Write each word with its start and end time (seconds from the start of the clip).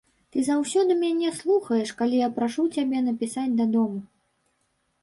Ты 0.35 0.43
заўсёды 0.45 0.95
мяне 1.01 1.33
слухаеш, 1.41 1.91
калі 2.01 2.15
я 2.27 2.33
прашу 2.39 2.67
цябе 2.79 3.05
напісаць 3.11 3.49
дадому. 3.63 3.99